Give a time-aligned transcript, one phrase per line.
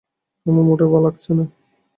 [0.45, 1.45] আমার মোটেই ভালো লাগছে না।